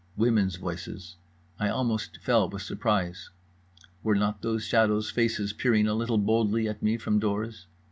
Women's 0.17 0.55
voices… 0.55 1.17
I 1.59 1.69
almost 1.69 2.17
fell 2.23 2.49
with 2.49 2.63
surprise. 2.63 3.29
Were 4.01 4.15
not 4.15 4.41
those 4.41 4.65
shadows' 4.65 5.11
faces 5.11 5.53
peering 5.53 5.85
a 5.87 5.93
little 5.93 6.17
boldly 6.17 6.67
at 6.67 6.81
me 6.81 6.97
from 6.97 7.19
doors? 7.19 7.67